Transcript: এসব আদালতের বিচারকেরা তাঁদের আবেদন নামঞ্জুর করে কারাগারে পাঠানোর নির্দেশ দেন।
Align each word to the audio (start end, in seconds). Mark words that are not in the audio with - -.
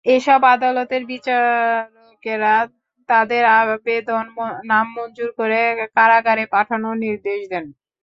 এসব 0.05 0.41
আদালতের 0.47 1.03
বিচারকেরা 1.11 2.53
তাঁদের 3.09 3.43
আবেদন 3.53 4.25
নামঞ্জুর 4.65 5.29
করে 5.39 5.59
কারাগারে 5.95 6.43
পাঠানোর 6.53 6.95
নির্দেশ 6.97 7.39
দেন। 7.51 7.65